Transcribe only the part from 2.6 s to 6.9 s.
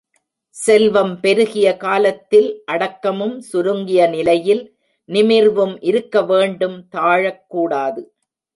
அடக்கமும், சுருங்கிய நிலையில் நிமிர்வும் இருக்க வேண்டும்